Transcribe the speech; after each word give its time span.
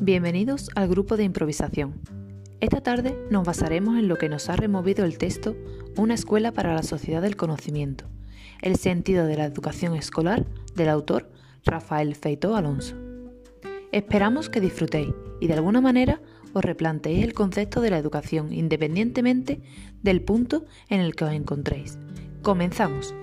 Bienvenidos 0.00 0.68
al 0.74 0.88
grupo 0.88 1.16
de 1.16 1.24
improvisación. 1.24 2.02
Esta 2.60 2.82
tarde 2.82 3.16
nos 3.30 3.44
basaremos 3.44 3.98
en 3.98 4.08
lo 4.08 4.18
que 4.18 4.28
nos 4.28 4.50
ha 4.50 4.56
removido 4.56 5.06
el 5.06 5.16
texto 5.16 5.56
Una 5.96 6.12
escuela 6.12 6.52
para 6.52 6.74
la 6.74 6.82
sociedad 6.82 7.22
del 7.22 7.36
conocimiento, 7.36 8.04
el 8.60 8.76
sentido 8.76 9.26
de 9.26 9.38
la 9.38 9.46
educación 9.46 9.96
escolar 9.96 10.44
del 10.74 10.90
autor 10.90 11.30
Rafael 11.64 12.14
Feito 12.14 12.54
Alonso. 12.54 12.94
Esperamos 13.90 14.50
que 14.50 14.60
disfrutéis 14.60 15.14
y 15.40 15.46
de 15.46 15.54
alguna 15.54 15.80
manera 15.80 16.20
os 16.52 16.62
replanteéis 16.62 17.24
el 17.24 17.32
concepto 17.32 17.80
de 17.80 17.88
la 17.88 17.98
educación 17.98 18.52
independientemente 18.52 19.62
del 20.02 20.20
punto 20.20 20.66
en 20.90 21.00
el 21.00 21.16
que 21.16 21.24
os 21.24 21.32
encontréis. 21.32 21.98
Comenzamos. 22.42 23.14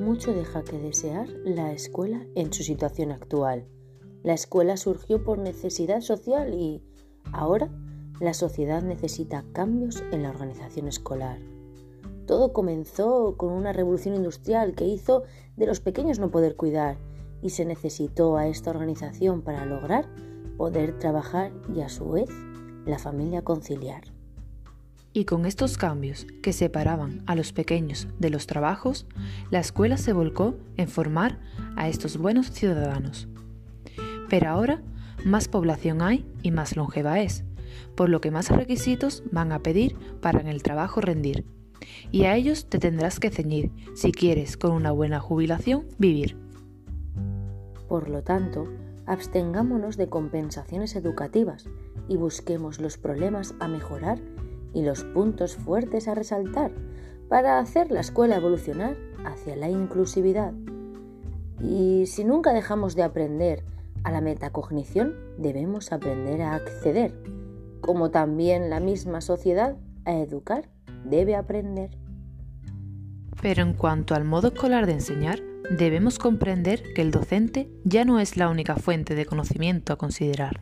Mucho 0.00 0.34
deja 0.34 0.64
que 0.64 0.78
desear 0.78 1.28
la 1.44 1.72
escuela 1.72 2.26
en 2.34 2.52
su 2.52 2.64
situación 2.64 3.12
actual 3.12 3.68
la 4.26 4.34
escuela 4.34 4.76
surgió 4.76 5.22
por 5.22 5.38
necesidad 5.38 6.00
social 6.00 6.52
y 6.52 6.82
ahora 7.32 7.70
la 8.18 8.34
sociedad 8.34 8.82
necesita 8.82 9.44
cambios 9.52 10.02
en 10.10 10.24
la 10.24 10.30
organización 10.30 10.88
escolar. 10.88 11.38
Todo 12.26 12.52
comenzó 12.52 13.36
con 13.36 13.52
una 13.52 13.72
revolución 13.72 14.16
industrial 14.16 14.74
que 14.74 14.84
hizo 14.84 15.22
de 15.56 15.66
los 15.66 15.78
pequeños 15.78 16.18
no 16.18 16.32
poder 16.32 16.56
cuidar 16.56 16.98
y 17.40 17.50
se 17.50 17.64
necesitó 17.64 18.36
a 18.36 18.48
esta 18.48 18.70
organización 18.70 19.42
para 19.42 19.64
lograr 19.64 20.08
poder 20.56 20.98
trabajar 20.98 21.52
y 21.72 21.82
a 21.82 21.88
su 21.88 22.10
vez 22.10 22.28
la 22.84 22.98
familia 22.98 23.42
conciliar. 23.42 24.02
Y 25.12 25.24
con 25.24 25.46
estos 25.46 25.78
cambios 25.78 26.26
que 26.42 26.52
separaban 26.52 27.22
a 27.26 27.36
los 27.36 27.52
pequeños 27.52 28.08
de 28.18 28.30
los 28.30 28.48
trabajos, 28.48 29.06
la 29.52 29.60
escuela 29.60 29.96
se 29.96 30.12
volcó 30.12 30.56
en 30.76 30.88
formar 30.88 31.38
a 31.76 31.88
estos 31.88 32.18
buenos 32.18 32.50
ciudadanos. 32.50 33.28
Pero 34.28 34.50
ahora 34.50 34.82
más 35.24 35.48
población 35.48 36.02
hay 36.02 36.26
y 36.42 36.50
más 36.50 36.76
longeva 36.76 37.20
es, 37.20 37.44
por 37.94 38.08
lo 38.08 38.20
que 38.20 38.30
más 38.30 38.50
requisitos 38.50 39.22
van 39.32 39.52
a 39.52 39.60
pedir 39.60 39.96
para 40.20 40.40
en 40.40 40.46
el 40.46 40.62
trabajo 40.62 41.00
rendir. 41.00 41.44
Y 42.10 42.24
a 42.24 42.36
ellos 42.36 42.66
te 42.68 42.78
tendrás 42.78 43.20
que 43.20 43.30
ceñir 43.30 43.70
si 43.94 44.12
quieres 44.12 44.56
con 44.56 44.72
una 44.72 44.92
buena 44.92 45.20
jubilación 45.20 45.86
vivir. 45.98 46.36
Por 47.88 48.08
lo 48.08 48.22
tanto, 48.22 48.68
abstengámonos 49.06 49.96
de 49.96 50.08
compensaciones 50.08 50.96
educativas 50.96 51.68
y 52.08 52.16
busquemos 52.16 52.80
los 52.80 52.98
problemas 52.98 53.54
a 53.60 53.68
mejorar 53.68 54.18
y 54.72 54.82
los 54.82 55.04
puntos 55.04 55.56
fuertes 55.56 56.08
a 56.08 56.14
resaltar 56.14 56.72
para 57.28 57.58
hacer 57.58 57.90
la 57.90 58.00
escuela 58.00 58.36
evolucionar 58.36 58.96
hacia 59.24 59.56
la 59.56 59.68
inclusividad. 59.68 60.52
Y 61.60 62.06
si 62.06 62.24
nunca 62.24 62.52
dejamos 62.52 62.94
de 62.94 63.02
aprender 63.02 63.64
a 64.06 64.12
la 64.12 64.20
metacognición 64.20 65.16
debemos 65.36 65.90
aprender 65.90 66.40
a 66.40 66.54
acceder, 66.54 67.12
como 67.80 68.12
también 68.12 68.70
la 68.70 68.78
misma 68.78 69.20
sociedad 69.20 69.76
a 70.04 70.14
educar 70.14 70.70
debe 71.04 71.34
aprender. 71.34 71.90
Pero 73.42 73.62
en 73.62 73.72
cuanto 73.74 74.14
al 74.14 74.24
modo 74.24 74.48
escolar 74.48 74.86
de 74.86 74.92
enseñar, 74.92 75.40
debemos 75.76 76.20
comprender 76.20 76.84
que 76.94 77.02
el 77.02 77.10
docente 77.10 77.68
ya 77.82 78.04
no 78.04 78.20
es 78.20 78.36
la 78.36 78.48
única 78.48 78.76
fuente 78.76 79.16
de 79.16 79.26
conocimiento 79.26 79.92
a 79.92 79.98
considerar. 79.98 80.60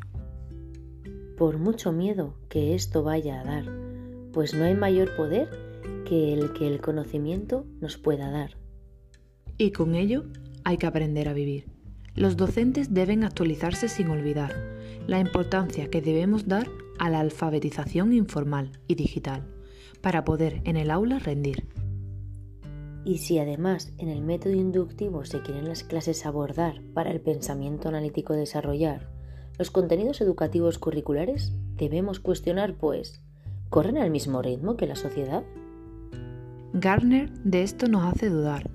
Por 1.36 1.58
mucho 1.58 1.92
miedo 1.92 2.38
que 2.48 2.74
esto 2.74 3.02
vaya 3.02 3.42
a 3.42 3.44
dar, 3.44 3.64
pues 4.32 4.54
no 4.54 4.64
hay 4.64 4.74
mayor 4.74 5.14
poder 5.16 5.50
que 6.08 6.32
el 6.32 6.54
que 6.54 6.66
el 6.66 6.80
conocimiento 6.80 7.66
nos 7.78 7.98
pueda 7.98 8.30
dar. 8.30 8.56
Y 9.58 9.72
con 9.72 9.96
ello 9.96 10.24
hay 10.64 10.78
que 10.78 10.86
aprender 10.86 11.28
a 11.28 11.34
vivir. 11.34 11.73
Los 12.16 12.36
docentes 12.36 12.94
deben 12.94 13.24
actualizarse 13.24 13.88
sin 13.88 14.08
olvidar 14.08 14.54
la 15.08 15.18
importancia 15.18 15.90
que 15.90 16.00
debemos 16.00 16.46
dar 16.46 16.68
a 16.98 17.10
la 17.10 17.18
alfabetización 17.18 18.12
informal 18.12 18.78
y 18.86 18.94
digital 18.94 19.42
para 20.00 20.24
poder 20.24 20.62
en 20.64 20.76
el 20.76 20.92
aula 20.92 21.18
rendir. 21.18 21.66
Y 23.04 23.18
si 23.18 23.38
además 23.38 23.92
en 23.98 24.08
el 24.08 24.22
método 24.22 24.52
inductivo 24.52 25.24
se 25.24 25.42
quieren 25.42 25.68
las 25.68 25.82
clases 25.82 26.24
abordar 26.24 26.80
para 26.94 27.10
el 27.10 27.20
pensamiento 27.20 27.88
analítico 27.88 28.32
desarrollar, 28.32 29.10
los 29.58 29.72
contenidos 29.72 30.20
educativos 30.20 30.78
curriculares 30.78 31.52
debemos 31.76 32.20
cuestionar 32.20 32.76
pues, 32.76 33.22
¿corren 33.70 33.98
al 33.98 34.10
mismo 34.10 34.40
ritmo 34.40 34.76
que 34.76 34.86
la 34.86 34.96
sociedad? 34.96 35.42
Garner 36.72 37.30
de 37.42 37.62
esto 37.62 37.88
nos 37.88 38.04
hace 38.04 38.30
dudar 38.30 38.70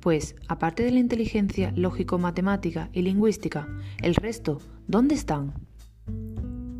pues, 0.00 0.36
aparte 0.46 0.82
de 0.82 0.92
la 0.92 0.98
inteligencia 0.98 1.72
lógico-matemática 1.74 2.90
y 2.92 3.02
lingüística, 3.02 3.68
el 4.02 4.14
resto, 4.14 4.60
¿dónde 4.86 5.14
están? 5.14 5.54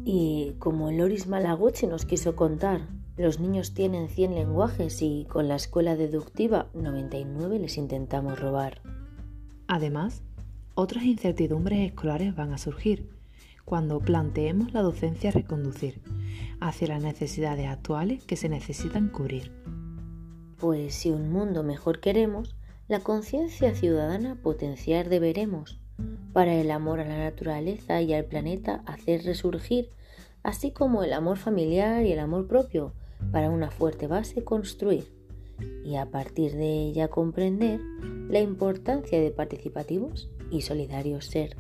Y 0.05 0.55
como 0.59 0.91
Loris 0.91 1.27
Malaguchi 1.27 1.87
nos 1.87 2.07
quiso 2.07 2.37
contar, 2.37 2.89
los 3.17 3.41
niños 3.41 3.75
tienen 3.75 4.09
100 4.09 4.35
lenguajes 4.37 5.03
y 5.03 5.27
con 5.29 5.49
la 5.49 5.57
escuela 5.57 5.97
deductiva 5.97 6.69
99 6.73 7.59
les 7.59 7.77
intentamos 7.77 8.39
robar. 8.39 8.81
Además, 9.67 10.23
otras 10.75 11.05
incertidumbres 11.05 11.81
escolares 11.81 12.37
van 12.37 12.53
a 12.53 12.59
surgir 12.59 13.11
cuando 13.65 13.99
planteemos 13.99 14.73
la 14.73 14.81
docencia 14.81 15.31
a 15.31 15.33
reconducir 15.33 16.01
hacia 16.61 16.89
las 16.89 17.03
necesidades 17.03 17.67
actuales 17.67 18.25
que 18.25 18.37
se 18.37 18.49
necesitan 18.49 19.09
cubrir. 19.09 19.53
Pues 20.57 20.95
si 20.95 21.11
un 21.11 21.31
mundo 21.31 21.63
mejor 21.65 22.01
queremos, 22.01 22.57
la 22.89 23.01
conciencia 23.01 23.75
ciudadana 23.75 24.37
potenciar 24.43 25.11
deberemos, 25.11 25.79
para 26.33 26.55
el 26.55 26.71
amor 26.71 27.01
a 27.01 27.05
la 27.05 27.19
naturaleza 27.19 28.01
y 28.01 28.15
al 28.15 28.25
planeta 28.25 28.83
hacer 28.87 29.25
resurgir, 29.25 29.91
así 30.43 30.71
como 30.71 31.05
el 31.05 31.13
amor 31.13 31.37
familiar 31.37 32.07
y 32.07 32.13
el 32.13 32.19
amor 32.19 32.47
propio, 32.47 32.95
para 33.31 33.51
una 33.51 33.71
fuerte 33.71 34.07
base 34.07 34.43
construir, 34.43 35.13
y 35.85 35.97
a 35.97 36.07
partir 36.07 36.53
de 36.53 36.89
ella 36.89 37.09
comprender 37.09 37.81
la 38.31 38.41
importancia 38.41 39.21
de 39.21 39.31
participativos 39.33 40.31
y 40.51 40.63
solidarios 40.63 41.27
ser. 41.27 41.57